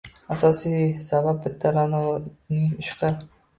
Asosiy 0.35 0.85
sabab 1.09 1.45
bitta: 1.45 1.67
Ra’no 1.77 2.01
va 2.09 2.17
uning 2.25 2.75
ishqi. 2.83 3.15